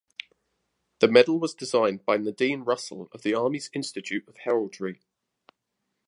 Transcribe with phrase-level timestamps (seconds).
[0.97, 5.03] The medal was designed by Nadine Russell of the Army's Institute of Heraldry.